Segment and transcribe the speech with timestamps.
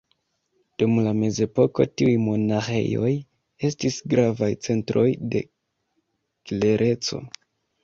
[0.83, 3.11] Dum la mezepoko tiuj monaĥejoj
[3.71, 5.45] estis gravaj centroj de
[6.53, 7.25] klereco.